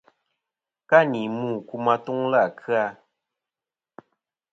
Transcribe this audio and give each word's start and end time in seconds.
Ka 0.89 0.99
ni 1.11 1.21
mu 1.37 1.49
kum 1.67 1.85
atuŋlɨ 1.93 2.37
à 2.45 2.47
kɨ-a. 2.59 2.85